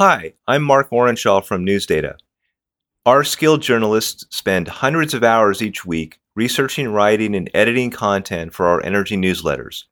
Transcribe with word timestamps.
Hi, 0.00 0.32
I'm 0.48 0.62
Mark 0.62 0.88
Ohrenschall 0.92 1.44
from 1.44 1.66
NewsData. 1.66 2.14
Our 3.04 3.22
skilled 3.22 3.60
journalists 3.60 4.24
spend 4.34 4.66
hundreds 4.66 5.12
of 5.12 5.22
hours 5.22 5.60
each 5.60 5.84
week 5.84 6.20
researching, 6.34 6.88
writing, 6.88 7.36
and 7.36 7.50
editing 7.52 7.90
content 7.90 8.54
for 8.54 8.66
our 8.66 8.82
energy 8.82 9.14
newsletters. 9.14 9.84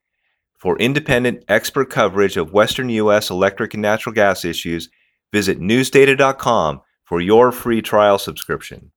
For 0.56 0.78
independent, 0.78 1.44
expert 1.48 1.90
coverage 1.90 2.38
of 2.38 2.54
Western 2.54 2.88
U.S. 2.88 3.28
electric 3.28 3.74
and 3.74 3.82
natural 3.82 4.14
gas 4.14 4.46
issues, 4.46 4.88
visit 5.30 5.60
newsdata.com 5.60 6.80
for 7.04 7.20
your 7.20 7.52
free 7.52 7.82
trial 7.82 8.18
subscription. 8.18 8.92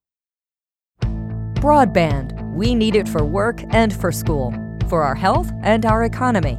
Broadband. 1.01 2.55
We 2.55 2.73
need 2.73 2.95
it 2.95 3.09
for 3.09 3.25
work 3.25 3.61
and 3.71 3.93
for 3.93 4.13
school, 4.13 4.53
for 4.87 5.03
our 5.03 5.15
health 5.15 5.51
and 5.61 5.85
our 5.85 6.05
economy. 6.05 6.57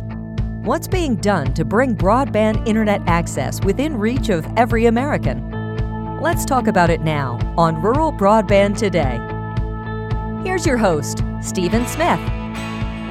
What's 0.62 0.86
being 0.86 1.16
done 1.16 1.54
to 1.54 1.64
bring 1.64 1.96
broadband 1.96 2.68
internet 2.68 3.02
access 3.08 3.60
within 3.64 3.96
reach 3.96 4.28
of 4.28 4.46
every 4.56 4.86
American? 4.86 6.20
Let's 6.20 6.44
talk 6.44 6.68
about 6.68 6.88
it 6.88 7.00
now 7.00 7.40
on 7.58 7.82
Rural 7.82 8.12
Broadband 8.12 8.78
Today. 8.78 9.18
Here's 10.46 10.64
your 10.64 10.76
host, 10.76 11.24
Stephen 11.40 11.84
Smith. 11.88 12.20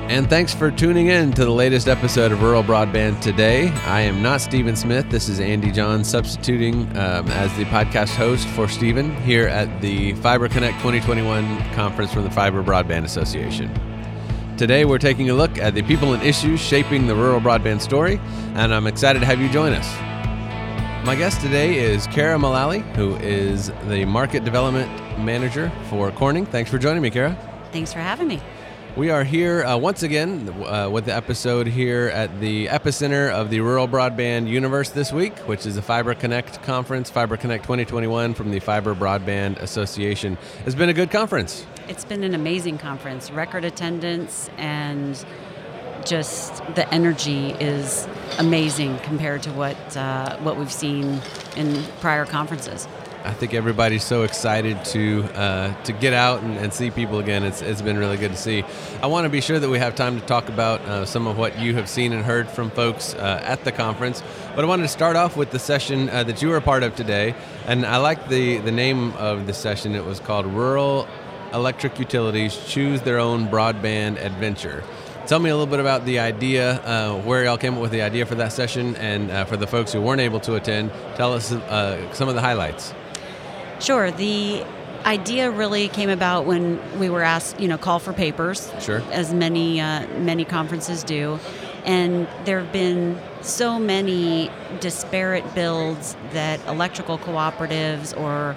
And 0.10 0.30
thanks 0.30 0.54
for 0.54 0.72
tuning 0.72 1.08
in 1.08 1.34
to 1.34 1.44
the 1.44 1.52
latest 1.52 1.90
episode 1.90 2.32
of 2.32 2.42
Rural 2.42 2.64
Broadband 2.64 3.20
Today. 3.20 3.68
I 3.86 4.00
am 4.00 4.22
not 4.22 4.40
Stephen 4.40 4.78
Smith. 4.78 5.10
This 5.10 5.28
is 5.28 5.42
Andy 5.42 5.74
Johns 5.74 6.08
substituting 6.08 6.84
um, 6.98 7.28
as 7.32 7.54
the 7.58 7.66
podcast 7.66 8.16
host 8.16 8.48
for 8.48 8.70
Stephen 8.70 9.14
here 9.24 9.50
at 9.50 9.82
the 9.82 10.14
Fiber 10.14 10.48
Connect 10.48 10.78
2021 10.78 11.74
conference 11.74 12.14
from 12.14 12.24
the 12.24 12.32
Fiber 12.32 12.64
Broadband 12.64 13.04
Association. 13.04 13.70
Today, 14.62 14.86
we're 14.86 15.00
taking 15.00 15.32
a 15.32 15.34
look 15.34 15.58
at 15.58 15.74
the 15.74 15.82
people 15.82 16.14
and 16.14 16.22
issues 16.22 16.60
shaping 16.60 17.08
the 17.08 17.16
rural 17.16 17.42
broadband 17.42 17.82
story, 17.82 18.20
and 18.54 18.72
I'm 18.72 18.86
excited 18.86 19.18
to 19.18 19.26
have 19.26 19.42
you 19.42 19.50
join 19.50 19.74
us. 19.74 19.92
My 21.04 21.16
guest 21.16 21.42
today 21.42 21.80
is 21.80 22.06
Kara 22.06 22.38
Mullally, 22.38 22.82
who 22.94 23.16
is 23.16 23.72
the 23.88 24.06
Market 24.06 24.44
Development 24.44 24.88
Manager 25.18 25.72
for 25.90 26.12
Corning. 26.12 26.46
Thanks 26.46 26.70
for 26.70 26.78
joining 26.78 27.02
me, 27.02 27.10
Kara. 27.10 27.36
Thanks 27.72 27.92
for 27.92 28.02
having 28.02 28.28
me. 28.28 28.40
We 28.98 29.10
are 29.10 29.24
here 29.24 29.64
uh, 29.64 29.78
once 29.78 30.04
again 30.04 30.50
uh, 30.66 30.90
with 30.92 31.06
the 31.06 31.16
episode 31.16 31.66
here 31.66 32.10
at 32.14 32.42
the 32.42 32.68
epicenter 32.68 33.32
of 33.32 33.50
the 33.50 33.62
rural 33.62 33.88
broadband 33.88 34.50
universe 34.50 34.90
this 34.90 35.14
week, 35.14 35.38
which 35.48 35.66
is 35.66 35.76
the 35.76 35.82
Fiber 35.82 36.14
Connect 36.14 36.62
conference, 36.64 37.10
Fiber 37.10 37.38
Connect 37.38 37.64
2021 37.64 38.34
from 38.34 38.52
the 38.52 38.60
Fiber 38.60 38.94
Broadband 38.94 39.60
Association. 39.60 40.38
It's 40.66 40.76
been 40.76 40.90
a 40.90 40.94
good 40.94 41.10
conference. 41.10 41.66
It's 41.88 42.04
been 42.04 42.22
an 42.26 42.36
amazing 42.36 42.80
conference, 42.80 43.32
record 43.32 43.64
attendance, 43.64 44.50
and 44.58 45.26
just 46.06 46.58
the 46.76 46.94
energy 46.94 47.52
is 47.62 48.10
amazing 48.40 49.00
compared 49.00 49.42
to 49.44 49.52
what 49.54 49.96
uh, 49.96 50.36
what 50.40 50.58
we've 50.58 50.72
seen 50.72 51.22
in 51.56 51.82
prior 52.02 52.26
conferences. 52.26 52.90
I 53.24 53.34
think 53.34 53.54
everybody's 53.54 54.04
so 54.04 54.24
excited 54.24 54.84
to 54.86 55.24
uh, 55.36 55.84
to 55.84 55.94
get 55.94 56.14
out 56.14 56.42
and, 56.42 56.58
and, 56.58 56.74
see 56.74 56.90
people 56.90 57.20
again. 57.20 57.44
It's, 57.44 57.62
it's 57.62 57.82
been 57.82 57.98
really 57.98 58.18
good 58.18 58.32
to 58.32 58.38
see. 58.38 58.64
I 59.02 59.08
want 59.08 59.26
to 59.26 59.30
be 59.30 59.42
sure 59.42 59.60
that 59.60 59.70
we 59.70 59.78
have 59.78 59.94
time 59.94 60.20
to 60.20 60.26
talk 60.26 60.50
about 60.50 60.82
uh, 60.82 61.06
some 61.06 61.28
of 61.28 61.38
what 61.38 61.60
you 61.60 61.76
have 61.76 61.88
seen 61.88 62.14
and 62.14 62.26
heard 62.26 62.50
from 62.50 62.72
folks 62.72 63.14
uh, 63.14 63.42
at 63.44 63.64
the 63.64 63.72
conference. 63.72 64.24
But 64.56 64.66
I 64.66 64.68
wanted 64.68 64.84
to 64.84 64.90
start 64.90 65.16
off 65.16 65.38
with 65.38 65.52
the 65.52 65.60
session 65.60 66.10
uh, 66.10 66.24
that 66.24 66.42
you 66.42 66.50
were 66.50 66.58
a 66.58 66.62
part 66.62 66.82
of 66.82 66.96
today, 66.96 67.36
and 67.68 67.86
I 67.86 67.98
like 67.98 68.28
the 68.28 68.58
the 68.58 68.72
name 68.72 69.14
of 69.14 69.46
the 69.46 69.54
session. 69.54 69.94
It 69.94 70.04
was 70.04 70.20
called 70.20 70.48
Rural 70.48 71.08
Electric 71.54 72.00
Utilities 72.00 72.58
Choose 72.66 73.02
Their 73.02 73.20
Own 73.20 73.50
Broadband 73.50 74.18
Adventure. 74.24 74.84
Tell 75.28 75.40
me 75.40 75.52
a 75.52 75.54
little 75.56 75.70
bit 75.70 75.80
about 75.80 76.06
the 76.06 76.18
idea, 76.18 76.82
uh, 76.82 77.22
where 77.22 77.44
y'all 77.44 77.58
came 77.58 77.76
up 77.76 77.82
with 77.82 77.92
the 77.92 78.02
idea 78.02 78.26
for 78.26 78.34
that 78.36 78.52
session, 78.52 78.96
and 78.96 79.30
uh, 79.30 79.46
for 79.46 79.58
the 79.58 79.68
folks 79.68 79.94
who 79.94 80.02
weren't 80.02 80.22
able 80.22 80.40
to 80.40 80.56
attend, 80.56 80.92
tell 81.16 81.34
us 81.34 81.50
some 81.50 82.28
of 82.28 82.34
the 82.34 82.42
highlights. 82.42 82.96
Sure. 83.82 84.12
The 84.12 84.64
idea 85.06 85.50
really 85.50 85.88
came 85.88 86.10
about 86.10 86.46
when 86.46 86.80
we 87.00 87.10
were 87.10 87.24
asked, 87.24 87.60
you 87.60 87.68
know, 87.68 87.80
call 87.80 87.98
for 87.98 88.14
papers. 88.14 88.72
Sure. 88.80 89.02
As 89.12 89.34
many 89.34 89.82
uh, 89.82 90.08
many 90.20 90.46
conferences 90.46 91.04
do, 91.04 91.40
and 91.84 92.28
there 92.46 92.60
have 92.60 92.72
been 92.72 93.20
so 93.42 93.80
many 93.80 94.52
disparate 94.80 95.56
builds 95.56 96.16
that 96.32 96.64
electrical 96.68 97.18
cooperatives 97.18 98.16
or 98.16 98.56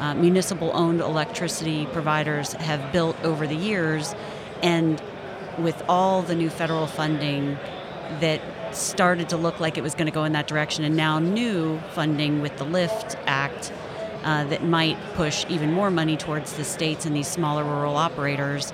uh, 0.00 0.12
municipal-owned 0.14 1.00
electricity 1.00 1.86
providers 1.92 2.52
have 2.54 2.92
built 2.92 3.16
over 3.22 3.46
the 3.46 3.54
years, 3.54 4.12
and 4.60 5.00
with 5.58 5.80
all 5.88 6.22
the 6.22 6.34
new 6.34 6.50
federal 6.50 6.88
funding 6.88 7.56
that 8.18 8.40
started 8.74 9.28
to 9.28 9.36
look 9.36 9.60
like 9.60 9.78
it 9.78 9.82
was 9.82 9.94
going 9.94 10.06
to 10.06 10.12
go 10.12 10.24
in 10.24 10.32
that 10.32 10.48
direction, 10.48 10.82
and 10.82 10.96
now 10.96 11.20
new 11.20 11.78
funding 11.92 12.42
with 12.42 12.56
the 12.56 12.64
LIFT 12.64 13.16
Act 13.26 13.72
uh, 14.24 14.44
that 14.44 14.64
might 14.64 14.98
push 15.14 15.44
even 15.48 15.72
more 15.72 15.90
money 15.90 16.16
towards 16.16 16.54
the 16.54 16.64
states 16.64 17.06
and 17.06 17.14
these 17.14 17.28
smaller 17.28 17.62
rural 17.62 17.96
operators. 17.96 18.72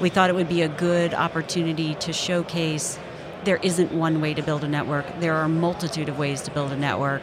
We 0.00 0.10
thought 0.10 0.30
it 0.30 0.36
would 0.36 0.48
be 0.48 0.62
a 0.62 0.68
good 0.68 1.14
opportunity 1.14 1.94
to 1.96 2.12
showcase 2.12 2.98
there 3.44 3.56
isn't 3.56 3.92
one 3.92 4.20
way 4.20 4.34
to 4.34 4.42
build 4.42 4.64
a 4.64 4.68
network. 4.68 5.06
There 5.18 5.34
are 5.34 5.44
a 5.44 5.48
multitude 5.48 6.08
of 6.08 6.18
ways 6.18 6.42
to 6.42 6.50
build 6.50 6.72
a 6.72 6.76
network, 6.76 7.22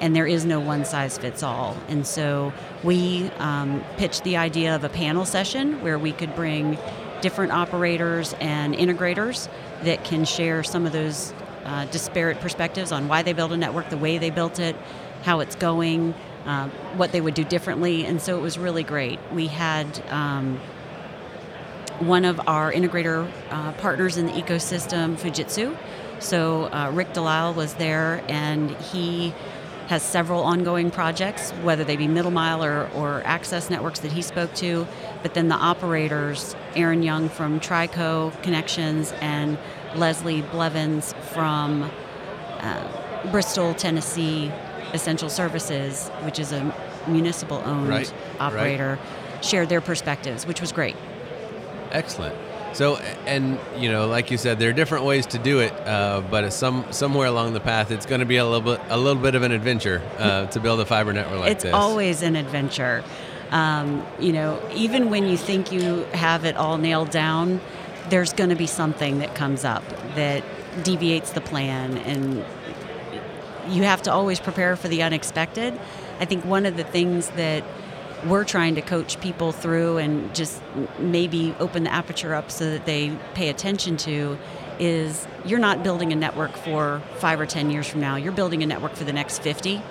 and 0.00 0.16
there 0.16 0.26
is 0.26 0.44
no 0.44 0.58
one 0.58 0.84
size 0.84 1.18
fits 1.18 1.42
all. 1.42 1.76
And 1.88 2.06
so 2.06 2.52
we 2.82 3.30
um, 3.38 3.84
pitched 3.96 4.24
the 4.24 4.36
idea 4.38 4.74
of 4.74 4.84
a 4.84 4.88
panel 4.88 5.24
session 5.24 5.82
where 5.82 5.98
we 5.98 6.12
could 6.12 6.34
bring 6.34 6.78
different 7.20 7.52
operators 7.52 8.34
and 8.40 8.74
integrators 8.74 9.48
that 9.82 10.04
can 10.04 10.24
share 10.24 10.62
some 10.62 10.86
of 10.86 10.92
those 10.92 11.34
uh, 11.64 11.84
disparate 11.86 12.40
perspectives 12.40 12.92
on 12.92 13.08
why 13.08 13.22
they 13.22 13.34
built 13.34 13.52
a 13.52 13.56
network, 13.56 13.90
the 13.90 13.98
way 13.98 14.16
they 14.16 14.30
built 14.30 14.58
it, 14.58 14.74
how 15.22 15.40
it's 15.40 15.54
going, 15.54 16.14
uh, 16.46 16.68
what 16.96 17.12
they 17.12 17.20
would 17.20 17.34
do 17.34 17.44
differently, 17.44 18.06
and 18.06 18.20
so 18.20 18.36
it 18.36 18.40
was 18.40 18.58
really 18.58 18.82
great. 18.82 19.18
We 19.32 19.46
had 19.46 19.86
um, 20.08 20.58
one 21.98 22.24
of 22.24 22.40
our 22.46 22.72
integrator 22.72 23.30
uh, 23.50 23.72
partners 23.72 24.16
in 24.16 24.26
the 24.26 24.32
ecosystem, 24.32 25.16
Fujitsu. 25.16 25.76
So 26.18 26.64
uh, 26.64 26.90
Rick 26.92 27.12
Delisle 27.12 27.54
was 27.54 27.74
there, 27.74 28.24
and 28.28 28.70
he 28.70 29.34
has 29.88 30.02
several 30.02 30.42
ongoing 30.44 30.90
projects, 30.90 31.50
whether 31.62 31.82
they 31.82 31.96
be 31.96 32.06
middle 32.06 32.30
mile 32.30 32.64
or, 32.64 32.88
or 32.94 33.22
access 33.24 33.68
networks 33.70 34.00
that 34.00 34.12
he 34.12 34.22
spoke 34.22 34.54
to. 34.54 34.86
But 35.22 35.34
then 35.34 35.48
the 35.48 35.56
operators, 35.56 36.54
Aaron 36.76 37.02
Young 37.02 37.28
from 37.28 37.58
Trico 37.58 38.40
Connections 38.42 39.12
and 39.20 39.58
Leslie 39.96 40.42
Blevins 40.42 41.12
from 41.32 41.90
uh, 42.60 43.30
Bristol, 43.32 43.74
Tennessee 43.74 44.52
Essential 44.92 45.28
Services, 45.28 46.08
which 46.22 46.38
is 46.38 46.52
a 46.52 46.74
municipal 47.06 47.58
owned 47.58 47.88
right, 47.88 48.12
operator, 48.38 48.98
right. 49.00 49.44
shared 49.44 49.68
their 49.68 49.80
perspectives, 49.80 50.46
which 50.46 50.60
was 50.60 50.72
great. 50.72 50.96
Excellent. 51.90 52.36
So, 52.72 52.96
and 53.26 53.58
you 53.76 53.90
know, 53.90 54.06
like 54.06 54.30
you 54.30 54.38
said, 54.38 54.58
there 54.58 54.70
are 54.70 54.72
different 54.72 55.04
ways 55.04 55.26
to 55.26 55.38
do 55.38 55.58
it, 55.60 55.72
uh, 55.86 56.22
but 56.30 56.52
some 56.52 56.84
somewhere 56.92 57.26
along 57.26 57.52
the 57.52 57.60
path, 57.60 57.90
it's 57.90 58.06
going 58.06 58.20
to 58.20 58.26
be 58.26 58.36
a 58.36 58.44
little 58.44 58.60
bit 58.60 58.80
a 58.88 58.96
little 58.96 59.20
bit 59.20 59.34
of 59.34 59.42
an 59.42 59.52
adventure 59.52 60.00
uh, 60.18 60.46
to 60.46 60.60
build 60.60 60.80
a 60.80 60.86
fiber 60.86 61.12
network 61.12 61.40
like 61.40 61.52
it's 61.52 61.64
this. 61.64 61.70
It's 61.70 61.76
always 61.76 62.22
an 62.22 62.36
adventure. 62.36 63.02
Um, 63.50 64.06
you 64.20 64.32
know, 64.32 64.62
even 64.72 65.10
when 65.10 65.26
you 65.26 65.36
think 65.36 65.72
you 65.72 66.04
have 66.12 66.44
it 66.44 66.56
all 66.56 66.78
nailed 66.78 67.10
down, 67.10 67.60
there's 68.08 68.32
going 68.32 68.50
to 68.50 68.56
be 68.56 68.68
something 68.68 69.18
that 69.18 69.34
comes 69.34 69.64
up 69.64 69.82
that 70.14 70.44
deviates 70.84 71.32
the 71.32 71.40
plan 71.40 71.98
and 71.98 72.44
you 73.70 73.84
have 73.84 74.02
to 74.02 74.12
always 74.12 74.40
prepare 74.40 74.76
for 74.76 74.88
the 74.88 75.02
unexpected. 75.02 75.78
I 76.18 76.24
think 76.24 76.44
one 76.44 76.66
of 76.66 76.76
the 76.76 76.84
things 76.84 77.28
that 77.30 77.64
we're 78.26 78.44
trying 78.44 78.74
to 78.74 78.82
coach 78.82 79.20
people 79.20 79.52
through 79.52 79.98
and 79.98 80.34
just 80.34 80.60
maybe 80.98 81.54
open 81.58 81.84
the 81.84 81.92
aperture 81.92 82.34
up 82.34 82.50
so 82.50 82.70
that 82.70 82.84
they 82.84 83.16
pay 83.34 83.48
attention 83.48 83.96
to 83.96 84.36
is 84.78 85.26
you're 85.44 85.58
not 85.58 85.82
building 85.82 86.12
a 86.12 86.16
network 86.16 86.56
for 86.56 87.02
five 87.16 87.40
or 87.40 87.46
ten 87.46 87.70
years 87.70 87.88
from 87.88 88.00
now, 88.00 88.16
you're 88.16 88.32
building 88.32 88.62
a 88.62 88.66
network 88.66 88.94
for 88.94 89.04
the 89.04 89.12
next 89.12 89.40
50. 89.40 89.82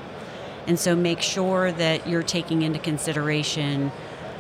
And 0.68 0.80
so 0.80 0.96
make 0.96 1.22
sure 1.22 1.72
that 1.72 2.08
you're 2.08 2.24
taking 2.24 2.62
into 2.62 2.80
consideration 2.80 3.92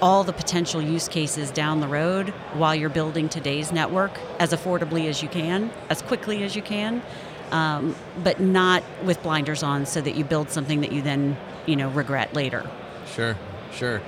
all 0.01 0.23
the 0.23 0.33
potential 0.33 0.81
use 0.81 1.07
cases 1.07 1.51
down 1.51 1.81
the 1.81 1.87
road 1.87 2.29
while 2.53 2.75
you're 2.75 2.89
building 2.89 3.27
today's 3.27 3.71
network 3.71 4.17
as 4.39 4.51
affordably 4.51 5.07
as 5.07 5.21
you 5.21 5.29
can, 5.29 5.71
as 5.89 6.01
quickly 6.01 6.43
as 6.43 6.55
you 6.55 6.61
can, 6.61 7.01
um, 7.51 7.95
but 8.23 8.39
not 8.39 8.83
with 9.03 9.21
blinders 9.23 9.63
on, 9.63 9.85
so 9.85 10.01
that 10.01 10.15
you 10.15 10.23
build 10.23 10.49
something 10.49 10.81
that 10.81 10.91
you 10.91 11.01
then 11.01 11.37
you 11.65 11.75
know 11.75 11.89
regret 11.89 12.33
later. 12.33 12.69
Sure, 13.13 13.35
sure. 13.73 14.01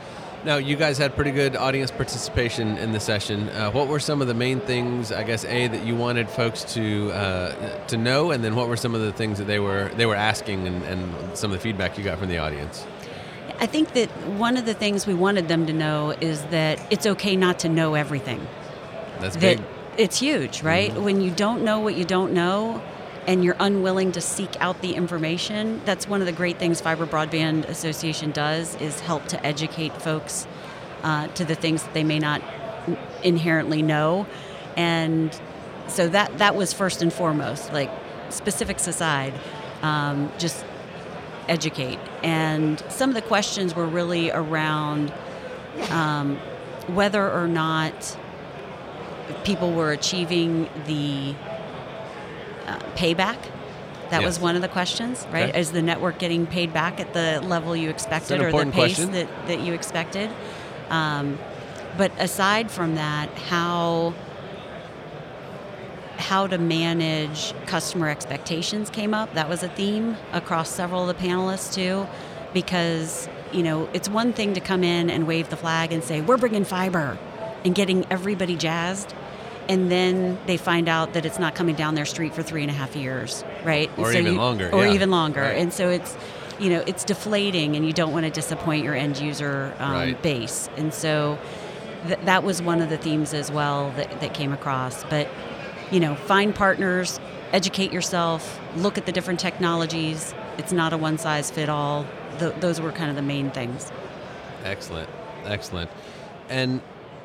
Now, 0.43 0.57
you 0.57 0.75
guys 0.75 0.97
had 0.97 1.15
pretty 1.15 1.29
good 1.29 1.55
audience 1.55 1.91
participation 1.91 2.77
in 2.77 2.93
the 2.93 2.99
session. 2.99 3.49
Uh, 3.49 3.69
what 3.69 3.87
were 3.87 3.99
some 3.99 4.23
of 4.23 4.27
the 4.27 4.33
main 4.33 4.59
things, 4.59 5.11
I 5.11 5.21
guess, 5.21 5.45
a 5.45 5.67
that 5.67 5.85
you 5.85 5.95
wanted 5.95 6.29
folks 6.29 6.63
to 6.73 7.11
uh, 7.11 7.85
to 7.87 7.97
know, 7.97 8.31
and 8.31 8.43
then 8.43 8.55
what 8.55 8.67
were 8.67 8.77
some 8.77 8.95
of 8.95 9.01
the 9.01 9.13
things 9.13 9.37
that 9.37 9.45
they 9.45 9.59
were 9.59 9.91
they 9.97 10.07
were 10.07 10.15
asking, 10.15 10.65
and, 10.65 10.83
and 10.83 11.37
some 11.37 11.51
of 11.51 11.57
the 11.57 11.61
feedback 11.61 11.97
you 11.97 12.03
got 12.03 12.17
from 12.17 12.29
the 12.29 12.39
audience? 12.39 12.85
I 13.59 13.67
think 13.67 13.93
that 13.93 14.09
one 14.39 14.57
of 14.57 14.65
the 14.65 14.73
things 14.73 15.05
we 15.05 15.13
wanted 15.13 15.47
them 15.47 15.67
to 15.67 15.73
know 15.73 16.15
is 16.19 16.41
that 16.45 16.81
it's 16.89 17.05
okay 17.05 17.35
not 17.35 17.59
to 17.59 17.69
know 17.69 17.93
everything. 17.93 18.45
That's 19.19 19.35
that 19.35 19.57
big. 19.57 19.61
It's 19.97 20.17
huge, 20.19 20.63
right? 20.63 20.89
Mm-hmm. 20.89 21.03
When 21.03 21.21
you 21.21 21.29
don't 21.29 21.63
know 21.63 21.79
what 21.79 21.95
you 21.95 22.03
don't 22.03 22.33
know, 22.33 22.81
and 23.27 23.43
you're 23.43 23.55
unwilling 23.59 24.11
to 24.13 24.21
seek 24.21 24.59
out 24.61 24.81
the 24.81 24.95
information, 24.95 25.81
that's 25.85 26.07
one 26.07 26.21
of 26.21 26.25
the 26.25 26.33
great 26.33 26.57
things 26.57 26.81
Fiber 26.81 27.05
Broadband 27.05 27.65
Association 27.65 28.31
does 28.31 28.75
is 28.81 28.99
help 28.99 29.27
to 29.27 29.45
educate 29.45 30.01
folks 30.01 30.47
uh, 31.03 31.27
to 31.29 31.45
the 31.45 31.55
things 31.55 31.83
that 31.83 31.93
they 31.93 32.03
may 32.03 32.19
not 32.19 32.41
inherently 33.23 33.81
know. 33.81 34.25
And 34.75 35.39
so 35.87 36.07
that 36.09 36.37
that 36.39 36.55
was 36.55 36.73
first 36.73 37.01
and 37.01 37.11
foremost, 37.11 37.71
like 37.73 37.91
specifics 38.29 38.87
aside, 38.87 39.33
um, 39.81 40.31
just 40.37 40.65
educate. 41.47 41.99
And 42.23 42.81
some 42.89 43.09
of 43.09 43.15
the 43.15 43.21
questions 43.21 43.75
were 43.75 43.85
really 43.85 44.31
around 44.31 45.13
um, 45.89 46.37
whether 46.87 47.29
or 47.29 47.47
not 47.47 48.17
people 49.43 49.73
were 49.73 49.91
achieving 49.91 50.69
the 50.85 51.35
uh, 52.67 52.77
payback. 52.95 53.37
That 54.09 54.21
Yes. 54.21 54.25
was 54.25 54.39
one 54.41 54.55
of 54.57 54.61
the 54.61 54.67
questions, 54.67 55.25
right? 55.31 55.49
Okay. 55.49 55.59
Is 55.59 55.71
the 55.71 55.81
network 55.81 56.19
getting 56.19 56.45
paid 56.45 56.73
back 56.73 56.99
at 56.99 57.13
the 57.13 57.39
level 57.41 57.75
you 57.75 57.89
expected 57.89 58.41
or 58.41 58.51
the 58.51 58.65
pace 58.65 58.95
question. 58.95 59.11
that, 59.13 59.47
that 59.47 59.61
you 59.61 59.73
expected? 59.73 60.29
Um, 60.89 61.39
but 61.97 62.11
aside 62.19 62.69
from 62.69 62.95
that, 62.95 63.29
how 63.37 64.13
how 66.17 66.45
to 66.45 66.57
manage 66.57 67.53
customer 67.65 68.07
expectations 68.09 68.89
came 68.89 69.13
up. 69.13 69.33
That 69.33 69.49
was 69.49 69.63
a 69.63 69.69
theme 69.69 70.17
across 70.33 70.69
several 70.69 71.09
of 71.09 71.17
the 71.17 71.23
panelists 71.27 71.73
too, 71.73 72.05
because 72.53 73.27
you 73.51 73.63
know 73.63 73.89
it's 73.93 74.09
one 74.09 74.33
thing 74.33 74.53
to 74.53 74.59
come 74.59 74.83
in 74.83 75.09
and 75.09 75.25
wave 75.25 75.49
the 75.49 75.57
flag 75.57 75.91
and 75.91 76.03
say 76.03 76.21
we're 76.21 76.37
bringing 76.37 76.63
fiber, 76.65 77.17
and 77.65 77.73
getting 77.73 78.05
everybody 78.11 78.55
jazzed, 78.55 79.13
and 79.71 79.89
then 79.89 80.37
they 80.47 80.57
find 80.57 80.87
out 80.89 81.13
that 81.13 81.25
it's 81.25 81.39
not 81.39 81.55
coming 81.55 81.75
down 81.75 81.95
their 81.95 82.05
street 82.05 82.33
for 82.35 82.43
three 82.43 82.61
and 82.61 82.69
a 82.69 82.73
half 82.73 82.95
years, 82.95 83.43
right? 83.63 83.89
Or 83.97 84.11
so 84.11 84.19
even 84.19 84.33
you- 84.33 84.39
longer, 84.39 84.69
or 84.71 84.85
yeah. 84.85 84.93
even 84.93 85.09
longer, 85.11 85.41
Right. 85.41 85.57
and 85.57 85.71
so 85.73 85.89
it's 85.89 86.15
you 86.59 86.69
know 86.69 86.83
it's 86.85 87.03
deflating, 87.03 87.75
and 87.75 87.85
you 87.85 87.93
don't 87.93 88.13
want 88.13 88.25
to 88.25 88.31
disappoint 88.31 88.83
your 88.83 88.95
end 88.95 89.19
user 89.19 89.73
um, 89.79 89.91
Right. 89.93 90.21
base, 90.21 90.69
and 90.77 90.93
so 90.93 91.37
th- 92.07 92.19
that 92.25 92.43
was 92.43 92.61
one 92.61 92.81
of 92.81 92.89
the 92.89 92.97
themes 92.97 93.33
as 93.33 93.51
well 93.51 93.91
that, 93.97 94.09
that 94.21 94.33
came 94.33 94.51
across. 94.53 95.03
But 95.05 95.27
you 95.91 95.99
know, 95.99 96.15
find 96.15 96.53
partners, 96.53 97.19
educate 97.53 97.91
yourself, 97.93 98.59
look 98.75 98.97
at 98.97 99.05
the 99.05 99.11
different 99.11 99.39
technologies. 99.39 100.33
It's 100.57 100.71
not 100.73 100.91
a 100.93 100.97
one 100.97 101.17
size 101.17 101.49
fit 101.49 101.69
all. 101.69 102.05
Th- 102.39 102.53
those 102.59 102.79
were 102.81 102.91
kind 102.91 103.09
of 103.09 103.15
the 103.15 103.21
main 103.35 103.51
things. 103.51 103.91
Excellent, 104.63 105.09
excellent. 105.45 105.89
And 106.49 106.81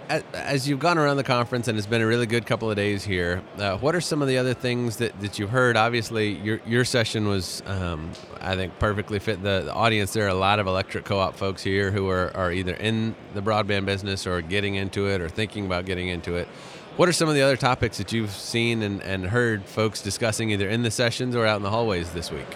as 0.09 0.69
you've 0.69 0.79
gone 0.79 0.99
around 0.99 1.17
the 1.17 1.25
conference, 1.25 1.69
and 1.69 1.77
it's 1.77 1.87
been 1.87 2.01
a 2.01 2.07
really 2.07 2.27
good 2.27 2.47
couple 2.47 2.71
of 2.71 2.77
days 2.77 3.05
here, 3.05 3.43
uh, 3.59 3.77
what 3.79 3.95
are 3.95 4.01
some 4.01 4.23
of 4.23 4.29
the 4.29 4.39
other 4.39 4.55
things 4.55 4.97
that, 4.99 5.19
that 5.21 5.39
you've 5.39 5.51
heard? 5.51 5.77
Obviously, 5.77 6.35
your 6.39 6.61
your 6.67 6.85
session 6.85 7.29
was, 7.29 7.63
um, 7.67 8.11
I 8.41 8.55
think, 8.57 8.79
perfectly 8.79 9.19
fit 9.19 9.43
the, 9.43 9.63
the 9.67 9.73
audience. 9.75 10.13
There 10.13 10.25
are 10.25 10.29
a 10.29 10.35
lot 10.35 10.59
of 10.59 10.67
electric 10.67 11.05
co-op 11.05 11.37
folks 11.37 11.63
here 11.63 11.91
who 11.91 12.09
are, 12.09 12.35
are 12.37 12.53
either 12.53 12.75
in 12.75 13.15
the 13.35 13.43
broadband 13.43 13.87
business 13.87 14.27
or 14.27 14.41
getting 14.41 14.77
into 14.77 15.09
it 15.09 15.21
or 15.21 15.29
thinking 15.29 15.67
about 15.67 15.87
getting 15.87 16.09
into 16.09 16.37
it. 16.37 16.49
What 16.97 17.09
are 17.09 17.13
some 17.13 17.29
of 17.29 17.35
the 17.35 17.43
other 17.43 17.57
topics 17.57 17.99
that 17.99 18.13
you've 18.13 18.31
seen 18.31 18.83
and, 18.83 19.03
and 19.03 19.27
heard 19.27 19.65
folks 19.65 20.01
discussing 20.01 20.51
either 20.51 20.69
in 20.69 20.83
the 20.83 20.91
sessions 20.91 21.37
or 21.37 21.45
out 21.45 21.57
in 21.57 21.63
the 21.63 21.71
hallways 21.71 22.13
this 22.13 22.31
week? 22.31 22.47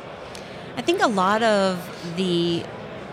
I 0.77 0.83
think 0.83 1.03
a 1.03 1.09
lot 1.09 1.43
of 1.43 2.17
the 2.17 2.65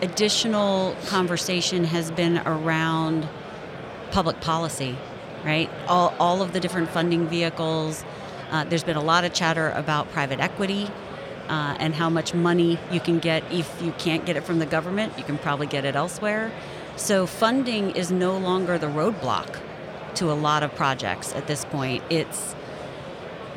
additional 0.02 0.96
conversation 1.08 1.84
has 1.84 2.12
been 2.12 2.38
around 2.46 3.28
public 4.12 4.42
policy, 4.42 4.98
right? 5.44 5.70
All, 5.88 6.14
all 6.20 6.42
of 6.42 6.54
the 6.54 6.60
different 6.60 6.90
funding 6.90 7.28
vehicles. 7.28 8.04
Uh, 8.52 8.64
there's 8.64 8.84
been 8.84 8.98
a 8.98 9.04
lot 9.04 9.26
of 9.26 9.34
chatter 9.34 9.72
about 9.72 10.10
private 10.12 10.40
equity 10.40 10.90
uh, 11.50 11.76
and 11.80 11.96
how 11.96 12.10
much 12.10 12.34
money 12.34 12.80
you 12.92 13.00
can 13.00 13.20
get 13.20 13.44
if 13.52 13.82
you 13.82 13.92
can't 13.94 14.26
get 14.26 14.36
it 14.36 14.44
from 14.44 14.60
the 14.60 14.66
government. 14.66 15.18
You 15.18 15.24
can 15.24 15.38
probably 15.38 15.68
get 15.68 15.86
it 15.86 15.96
elsewhere. 15.96 16.52
So 16.96 17.26
funding 17.26 17.92
is 17.92 18.12
no 18.12 18.38
longer 18.38 18.78
the 18.78 18.88
roadblock 18.88 19.60
to 20.16 20.32
a 20.32 20.34
lot 20.34 20.64
of 20.64 20.74
projects 20.76 21.34
at 21.34 21.48
this 21.48 21.66
point. 21.66 22.04
It's 22.10 22.56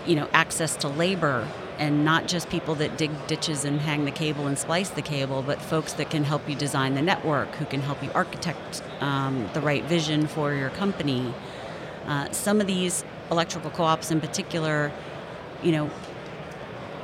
you 0.07 0.17
know 0.17 0.29
access 0.33 0.77
to 0.77 0.89
labor 0.89 1.47
and 1.81 2.05
not 2.05 2.29
just 2.29 2.51
people 2.51 2.75
that 2.75 2.99
dig 2.99 3.11
ditches 3.27 3.65
and 3.65 3.81
hang 3.81 4.05
the 4.05 4.11
cable 4.11 4.47
and 4.47 4.59
splice 4.59 4.91
the 4.91 5.03
cable, 5.03 5.43
but 5.43 5.61
folks 5.61 5.95
that 5.95 6.11
can 6.11 6.23
help 6.23 6.47
you 6.47 6.55
design 6.55 6.95
the 6.95 7.01
network, 7.01 7.55
who 7.55 7.65
can 7.65 7.81
help 7.81 8.03
you 8.05 8.11
architect 8.15 8.83
um, 9.01 9.49
the 9.55 9.63
right 9.63 9.83
vision 9.85 10.27
for 10.27 10.53
your 10.53 10.69
company. 10.71 11.35
Uh, 12.07 12.31
some 12.33 12.61
of 12.61 12.67
these 12.67 13.03
electrical 13.31 13.71
co-ops, 13.71 14.11
in 14.11 14.21
particular, 14.21 14.93
you 15.63 15.73
know, 15.73 15.91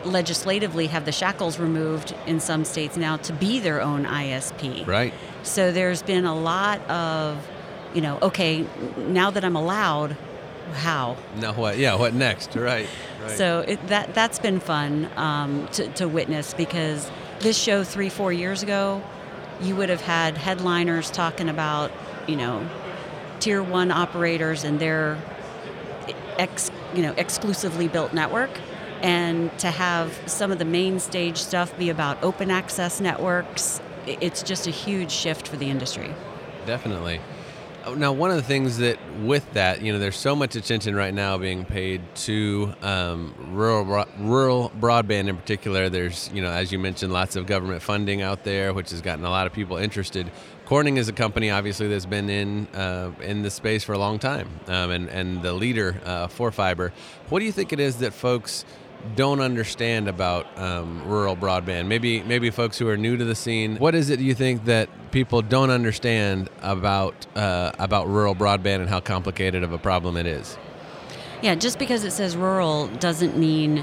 legislatively 0.05 0.89
have 0.89 1.07
the 1.07 1.13
shackles 1.13 1.59
removed 1.59 2.15
in 2.27 2.39
some 2.39 2.63
states 2.63 2.99
now 2.99 3.17
to 3.17 3.33
be 3.33 3.59
their 3.59 3.81
own 3.81 4.05
ISP. 4.05 4.87
Right. 4.87 5.15
So 5.43 5.73
there's 5.73 6.03
been 6.03 6.27
a 6.27 6.35
lot 6.35 6.83
of, 6.91 7.49
you 7.95 8.03
know, 8.03 8.19
okay, 8.21 8.67
now 8.99 9.31
that 9.31 9.43
I'm 9.43 9.57
allowed, 9.57 10.19
how? 10.73 11.17
Now 11.37 11.53
what? 11.53 11.79
Yeah. 11.79 11.97
What 11.97 12.15
next? 12.15 12.55
Right. 12.55 12.89
right. 13.21 13.31
So 13.31 13.61
it, 13.67 13.87
that 13.89 14.15
that's 14.15 14.39
been 14.39 14.61
fun 14.61 15.11
um, 15.17 15.69
to, 15.73 15.89
to 15.95 16.09
witness 16.09 16.55
because 16.55 17.11
this 17.41 17.57
show 17.57 17.85
three 17.85 18.09
four 18.09 18.33
years 18.33 18.63
ago, 18.63 19.03
you 19.61 19.77
would 19.77 19.89
have 19.89 20.01
had 20.01 20.37
headliners 20.37 21.11
talking 21.11 21.49
about 21.49 21.91
you 22.27 22.37
know 22.37 22.69
tier 23.41 23.63
one 23.63 23.91
operators 23.91 24.65
and 24.65 24.81
their 24.81 25.19
ex 26.39 26.71
you 26.95 27.03
know 27.03 27.15
exclusively 27.17 27.89
built 27.89 28.13
network, 28.13 28.51
and 29.03 29.57
to 29.59 29.71
have 29.71 30.19
some 30.27 30.51
of 30.51 30.59
the 30.59 30.65
main 30.65 30.99
stage 31.01 31.39
stuff 31.39 31.77
be 31.79 31.91
about 31.91 32.23
open 32.23 32.51
access 32.51 33.01
networks, 33.01 33.81
it's 34.07 34.43
just 34.43 34.67
a 34.67 34.71
huge 34.71 35.11
shift 35.11 35.49
for 35.49 35.57
the 35.57 35.69
industry. 35.69 36.15
Definitely. 36.67 37.21
Now, 37.95 38.13
one 38.13 38.31
of 38.31 38.37
the 38.37 38.43
things 38.43 38.79
that 38.79 38.99
with 39.21 39.53
that, 39.53 39.81
you 39.81 39.93
know, 39.93 40.01
there's 40.01 40.17
so 40.17 40.35
much 40.35 40.57
attention 40.57 40.97
right 40.97 41.15
now 41.15 41.39
being 41.39 41.65
paid 41.65 42.03
to 42.17 42.75
um, 42.83 43.33
rural 43.53 44.07
rural 44.19 44.73
broadband 44.81 45.29
in 45.29 45.37
particular. 45.37 45.89
There's, 45.89 46.29
you 46.35 46.43
know, 46.43 46.51
as 46.51 46.73
you 46.73 46.81
mentioned, 46.81 47.13
lots 47.13 47.37
of 47.37 47.47
government 47.47 47.83
funding 47.83 48.23
out 48.23 48.43
there, 48.43 48.75
which 48.75 48.91
has 48.91 49.03
gotten 49.03 49.25
a 49.25 49.31
lot 49.31 49.47
of 49.47 49.53
people 49.53 49.77
interested. 49.77 50.33
Corning 50.65 50.97
is 50.97 51.09
a 51.09 51.13
company, 51.13 51.51
obviously, 51.51 51.87
that's 51.87 52.07
been 52.07 52.29
in 52.29 52.67
uh, 52.75 53.13
in 53.21 53.43
the 53.43 53.51
space 53.51 53.85
for 53.85 53.93
a 53.93 53.99
long 53.99 54.19
time, 54.19 54.49
um, 54.67 54.91
and 54.91 55.09
and 55.09 55.43
the 55.43 55.53
leader 55.53 56.01
uh, 56.05 56.27
for 56.27 56.51
fiber. 56.51 56.93
What 57.29 57.39
do 57.39 57.45
you 57.45 57.53
think 57.53 57.73
it 57.73 57.79
is 57.79 57.99
that 57.99 58.13
folks 58.13 58.65
don't 59.15 59.41
understand 59.41 60.09
about 60.09 60.59
um, 60.59 61.07
rural 61.07 61.37
broadband? 61.37 61.87
Maybe 61.87 62.21
maybe 62.25 62.51
folks 62.51 62.79
who 62.79 62.89
are 62.89 62.97
new 62.97 63.17
to 63.17 63.25
the 63.25 63.37
scene. 63.37 63.77
What 63.77 63.95
is 63.95 64.11
it 64.11 64.17
do 64.17 64.25
you 64.25 64.35
think 64.35 64.65
that 64.65 64.89
people 65.17 65.41
don't 65.41 65.71
understand 65.71 66.51
about 66.61 67.27
uh, 67.37 67.73
about 67.79 68.07
rural 68.07 68.35
broadband 68.35 68.81
and 68.81 68.89
how 68.91 69.01
complicated 69.01 69.63
of 69.63 69.73
a 69.73 69.79
problem 69.79 70.15
it 70.15 70.27
is? 70.27 70.59
Yeah, 71.41 71.55
just 71.55 71.79
because 71.79 72.05
it 72.05 72.11
says 72.11 72.37
rural 72.37 72.89
doesn't 72.89 73.35
mean 73.35 73.83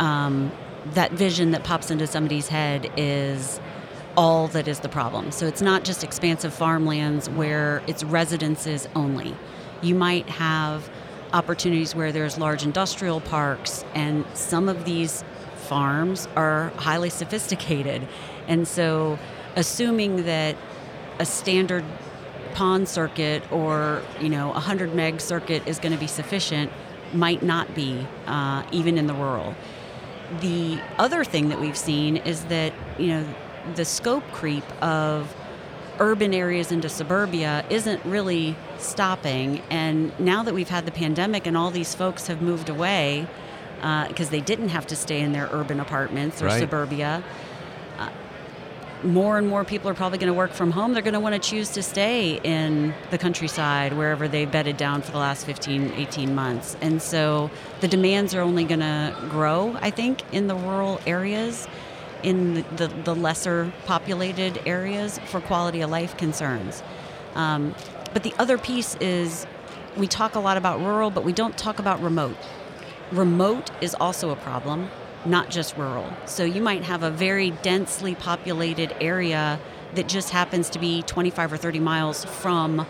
um, 0.00 0.52
that 0.92 1.12
vision 1.12 1.52
that 1.52 1.64
pops 1.64 1.90
into 1.90 2.06
somebody's 2.06 2.48
head 2.48 2.90
is 2.94 3.58
all 4.18 4.48
that 4.48 4.68
is 4.68 4.80
the 4.80 4.88
problem. 4.90 5.30
So 5.30 5.46
it's 5.46 5.62
not 5.62 5.82
just 5.82 6.04
expansive 6.04 6.52
farmlands 6.52 7.30
where 7.30 7.82
it's 7.86 8.04
residences 8.04 8.86
only. 8.94 9.34
You 9.80 9.94
might 9.94 10.28
have 10.28 10.90
opportunities 11.32 11.94
where 11.94 12.12
there's 12.12 12.36
large 12.36 12.62
industrial 12.62 13.22
parks, 13.22 13.82
and 13.94 14.26
some 14.34 14.68
of 14.68 14.84
these 14.84 15.24
farms 15.54 16.28
are 16.36 16.68
highly 16.76 17.08
sophisticated. 17.08 18.06
And 18.46 18.68
so, 18.68 19.18
assuming 19.56 20.24
that 20.24 20.56
a 21.18 21.26
standard 21.26 21.84
PON 22.54 22.86
circuit 22.86 23.42
or 23.52 24.02
you 24.20 24.28
know 24.28 24.48
a 24.50 24.52
100 24.52 24.94
meg 24.94 25.20
circuit 25.20 25.66
is 25.66 25.78
going 25.78 25.92
to 25.92 25.98
be 25.98 26.06
sufficient 26.06 26.70
might 27.12 27.42
not 27.42 27.74
be 27.74 28.06
uh, 28.26 28.62
even 28.72 28.96
in 28.98 29.06
the 29.06 29.14
rural 29.14 29.54
the 30.40 30.80
other 30.98 31.22
thing 31.24 31.48
that 31.50 31.60
we've 31.60 31.76
seen 31.76 32.16
is 32.18 32.44
that 32.46 32.72
you 32.98 33.08
know 33.08 33.24
the 33.74 33.84
scope 33.84 34.24
creep 34.32 34.64
of 34.82 35.34
urban 35.98 36.34
areas 36.34 36.72
into 36.72 36.88
suburbia 36.88 37.64
isn't 37.70 38.04
really 38.04 38.56
stopping 38.78 39.60
and 39.70 40.18
now 40.20 40.42
that 40.42 40.52
we've 40.54 40.68
had 40.68 40.84
the 40.84 40.92
pandemic 40.92 41.46
and 41.46 41.56
all 41.56 41.70
these 41.70 41.94
folks 41.94 42.26
have 42.26 42.42
moved 42.42 42.68
away 42.68 43.26
because 44.08 44.30
they 44.30 44.40
didn't 44.40 44.70
have 44.70 44.86
to 44.86 44.96
stay 44.96 45.20
in 45.20 45.32
their 45.32 45.48
urban 45.52 45.78
apartments 45.80 46.42
or 46.42 46.46
Right. 46.46 46.60
suburbia 46.60 47.22
uh, 47.22 47.55
more 49.02 49.38
and 49.38 49.48
more 49.48 49.64
people 49.64 49.90
are 49.90 49.94
probably 49.94 50.18
going 50.18 50.32
to 50.32 50.34
work 50.34 50.52
from 50.52 50.70
home. 50.70 50.92
They're 50.92 51.02
going 51.02 51.14
to 51.14 51.20
want 51.20 51.40
to 51.40 51.50
choose 51.50 51.70
to 51.70 51.82
stay 51.82 52.40
in 52.42 52.94
the 53.10 53.18
countryside, 53.18 53.92
wherever 53.92 54.28
they've 54.28 54.50
bedded 54.50 54.76
down 54.76 55.02
for 55.02 55.12
the 55.12 55.18
last 55.18 55.46
15, 55.46 55.92
18 55.92 56.34
months. 56.34 56.76
And 56.80 57.00
so 57.00 57.50
the 57.80 57.88
demands 57.88 58.34
are 58.34 58.40
only 58.40 58.64
going 58.64 58.80
to 58.80 59.14
grow, 59.28 59.76
I 59.80 59.90
think, 59.90 60.22
in 60.32 60.46
the 60.46 60.54
rural 60.54 61.00
areas, 61.06 61.68
in 62.22 62.54
the, 62.54 62.62
the, 62.76 62.88
the 62.88 63.14
lesser 63.14 63.72
populated 63.84 64.60
areas 64.66 65.18
for 65.26 65.40
quality 65.40 65.80
of 65.82 65.90
life 65.90 66.16
concerns. 66.16 66.82
Um, 67.34 67.74
but 68.12 68.22
the 68.22 68.34
other 68.38 68.56
piece 68.56 68.96
is 68.96 69.46
we 69.96 70.06
talk 70.06 70.34
a 70.34 70.40
lot 70.40 70.56
about 70.56 70.80
rural, 70.80 71.10
but 71.10 71.24
we 71.24 71.32
don't 71.32 71.56
talk 71.56 71.78
about 71.78 72.02
remote. 72.02 72.36
Remote 73.12 73.70
is 73.80 73.94
also 73.94 74.30
a 74.30 74.36
problem 74.36 74.90
not 75.26 75.50
just 75.50 75.76
rural. 75.76 76.10
So 76.26 76.44
you 76.44 76.62
might 76.62 76.84
have 76.84 77.02
a 77.02 77.10
very 77.10 77.50
densely 77.50 78.14
populated 78.14 78.94
area 79.00 79.58
that 79.94 80.08
just 80.08 80.30
happens 80.30 80.70
to 80.70 80.78
be 80.78 81.02
25 81.02 81.52
or 81.52 81.56
30 81.56 81.80
miles 81.80 82.24
from 82.24 82.86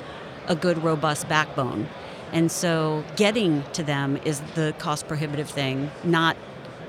a 0.47 0.55
good, 0.55 0.83
robust 0.83 1.29
backbone. 1.29 1.89
And 2.33 2.51
so 2.51 3.05
getting 3.17 3.65
to 3.73 3.83
them 3.83 4.19
is 4.25 4.41
the 4.55 4.75
cost 4.79 5.09
prohibitive 5.09 5.49
thing, 5.49 5.91
not 6.05 6.37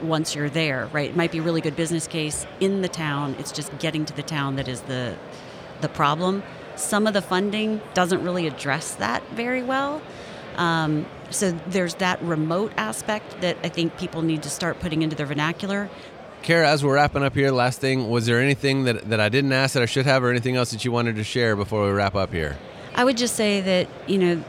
once 0.01 0.36
you're 0.36 0.50
there, 0.50 0.89
right? 0.92 1.10
It 1.10 1.16
might 1.16 1.32
be 1.32 1.39
a 1.39 1.42
really 1.42 1.62
good 1.62 1.75
business 1.75 2.08
case 2.08 2.46
in 2.60 2.82
the 2.82 2.88
town. 2.88 3.36
It's 3.39 3.51
just 3.51 3.75
getting 3.80 4.06
to 4.06 4.16
the 4.16 4.24
town 4.24 4.56
that 4.58 4.68
is 4.68 4.82
the 4.82 5.16
the 5.82 5.89
problem. 5.89 6.44
Some 6.75 7.06
of 7.06 7.13
the 7.13 7.22
funding 7.22 7.82
doesn't 7.94 8.24
really 8.24 8.48
address 8.48 8.96
that 8.96 9.22
very 9.30 9.62
well. 9.62 10.01
Um, 10.56 11.06
so 11.29 11.51
there's 11.67 11.96
that 11.96 12.22
remote 12.22 12.72
aspect 12.77 13.41
that 13.41 13.57
I 13.63 13.69
think 13.69 13.98
people 13.98 14.22
need 14.22 14.43
to 14.43 14.50
start 14.50 14.79
putting 14.79 15.01
into 15.01 15.15
their 15.15 15.25
vernacular. 15.25 15.89
Kara, 16.41 16.69
as 16.69 16.84
we're 16.84 16.96
wrapping 16.96 17.24
up 17.24 17.34
here, 17.34 17.51
last 17.51 17.81
thing, 17.81 18.10
was 18.10 18.25
there 18.25 18.39
anything 18.39 18.86
that, 18.86 19.10
that 19.10 19.19
I 19.19 19.27
didn't 19.27 19.51
ask 19.51 19.74
that 19.74 19.84
I 19.84 19.88
should 19.88 20.05
have, 20.05 20.24
or 20.24 20.29
anything 20.29 20.55
else 20.55 20.72
that 20.72 20.86
you 20.86 20.91
wanted 20.91 21.15
to 21.17 21.24
share 21.24 21.55
before 21.55 21.86
we 21.86 21.91
wrap 21.91 22.15
up 22.15 22.31
here? 22.31 22.57
I 22.96 23.03
would 23.03 23.17
just 23.17 23.36
say 23.36 23.62
that, 23.62 23.88
you 24.07 24.17
know, 24.17 24.43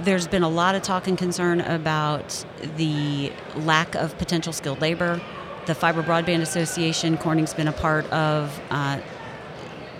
there's 0.00 0.28
been 0.28 0.42
a 0.42 0.48
lot 0.48 0.74
of 0.74 0.82
talk 0.82 1.08
and 1.08 1.16
concern 1.16 1.60
about 1.60 2.44
the 2.76 3.32
lack 3.56 3.94
of 3.94 4.16
potential 4.18 4.52
skilled 4.52 4.80
labor. 4.80 5.20
The 5.66 5.74
Fiber 5.74 6.02
Broadband 6.02 6.40
Association, 6.40 7.16
Corning's 7.18 7.54
been 7.54 7.68
a 7.68 7.72
part 7.72 8.10
of 8.12 8.60
uh, 8.70 9.00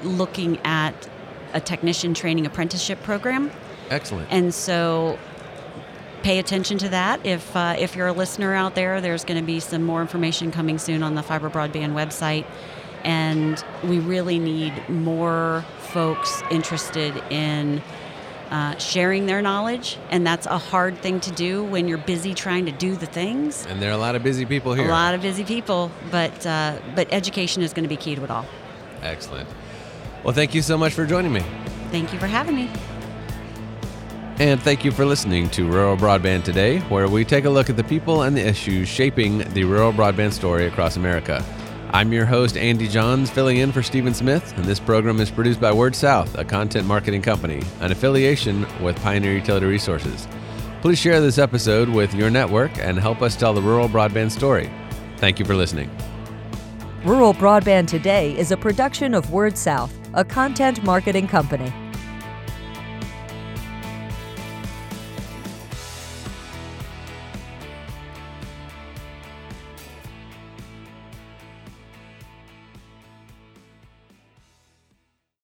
looking 0.03 0.59
at 0.65 1.09
a 1.55 1.61
technician 1.61 2.15
training 2.15 2.47
apprenticeship 2.47 3.03
program. 3.03 3.51
Excellent. 3.91 4.29
And 4.31 4.55
so 4.55 5.19
pay 6.29 6.39
attention 6.39 6.77
to 6.77 6.91
that. 6.91 7.25
If, 7.25 7.57
uh, 7.57 7.77
if 7.79 7.97
you're 7.97 8.09
a 8.09 8.13
listener 8.13 8.53
out 8.53 8.75
there, 8.75 9.01
there's 9.01 9.25
going 9.25 9.41
to 9.41 9.47
be 9.47 9.61
some 9.61 9.83
more 9.83 10.03
information 10.03 10.53
coming 10.53 10.77
soon 10.77 11.03
on 11.03 11.15
the 11.15 11.23
Fiber 11.23 11.49
Broadband 11.49 11.95
website. 11.95 12.45
And 13.03 13.65
we 13.83 13.99
really 13.99 14.39
need 14.39 14.75
more 14.91 15.65
folks 15.79 16.43
interested 16.51 17.17
in 17.31 17.81
uh, 18.51 18.77
sharing 18.77 19.25
their 19.25 19.41
knowledge, 19.41 19.97
and 20.11 20.27
that's 20.27 20.45
a 20.45 20.59
hard 20.59 20.99
thing 20.99 21.19
to 21.21 21.31
do 21.31 21.65
when 21.65 21.89
you're 21.89 21.97
busy 21.97 22.35
trying 22.35 22.67
to 22.67 22.73
do 22.73 22.95
the 22.95 23.07
things. 23.07 23.65
And 23.65 23.81
there 23.81 23.89
are 23.89 23.95
a 23.95 23.99
lot 23.99 24.15
of 24.15 24.23
busy 24.23 24.45
people 24.45 24.75
here. 24.75 24.87
A 24.87 24.91
lot 24.91 25.15
of 25.15 25.23
busy 25.23 25.45
people, 25.45 25.91
but 26.11 26.47
uh, 26.47 26.79
but 26.95 27.09
education 27.11 27.63
is 27.63 27.73
going 27.73 27.85
to 27.85 27.89
be 27.89 27.97
key 27.97 28.15
to 28.17 28.25
it 28.25 28.31
all. 28.31 28.45
Excellent. 29.03 29.49
Well, 30.25 30.35
thank 30.35 30.55
you 30.55 30.61
so 30.61 30.77
much 30.77 30.93
for 30.93 31.07
joining 31.07 31.33
me. 31.33 31.43
Thank 31.91 32.13
you 32.13 32.19
for 32.19 32.27
having 32.27 32.57
me. 32.57 32.71
And 34.41 34.63
thank 34.63 34.85
you 34.85 34.93
for 34.93 35.05
listening 35.05 35.51
to 35.51 35.67
Rural 35.67 35.97
Broadband 35.97 36.45
Today, 36.45 36.79
where 36.83 37.09
we 37.09 37.25
take 37.25 37.45
a 37.45 37.51
look 37.51 37.69
at 37.69 37.77
the 37.77 37.83
people 37.83 38.23
and 38.23 38.37
the 38.37 38.47
issues 38.47 38.87
shaping 38.87 39.39
the 39.53 39.65
rural 39.65 39.93
broadband 39.93 40.33
story 40.33 40.67
across 40.67 40.97
America. 40.97 41.45
I'm 41.91 42.13
your 42.13 42.25
host, 42.25 42.57
Andy 42.57 42.87
Johns, 42.87 43.31
filling 43.31 43.57
in 43.57 43.73
for 43.73 43.83
Stephen 43.83 44.15
Smith, 44.15 44.57
and 44.57 44.65
this 44.65 44.79
program 44.79 45.19
is 45.19 45.29
produced 45.29 45.61
by 45.61 45.73
WordSouth, 45.73 46.39
a 46.39 46.45
content 46.45 46.87
marketing 46.87 47.21
company, 47.21 47.65
an 47.81 47.91
affiliation 47.91 48.65
with 48.81 48.95
Pioneer 49.03 49.33
Utility 49.33 49.67
Resources. 49.67 50.29
Please 50.83 51.01
share 51.01 51.21
this 51.21 51.39
episode 51.39 51.89
with 51.89 52.15
your 52.15 52.31
network 52.31 52.71
and 52.79 52.97
help 52.97 53.23
us 53.23 53.35
tell 53.35 53.53
the 53.53 53.63
rural 53.63 53.89
broadband 53.89 54.31
story. 54.31 54.71
Thank 55.17 55.41
you 55.41 55.47
for 55.47 55.57
listening. 55.57 55.91
Rural 57.03 57.35
Broadband 57.35 57.89
Today 57.89 58.39
is 58.39 58.53
a 58.53 58.57
production 58.57 59.15
of 59.15 59.27
WordSouth, 59.27 59.91
a 60.15 60.25
content 60.25 60.85
marketing 60.85 61.27
company. 61.27 61.73